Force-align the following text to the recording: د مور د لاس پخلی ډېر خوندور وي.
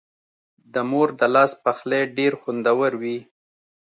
د 0.73 0.75
مور 0.89 1.09
د 1.19 1.21
لاس 1.35 1.51
پخلی 1.63 2.01
ډېر 2.17 2.33
خوندور 2.41 2.91
وي. 3.01 3.17